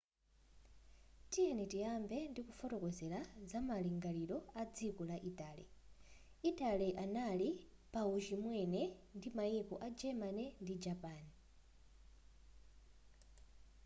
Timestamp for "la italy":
5.11-5.65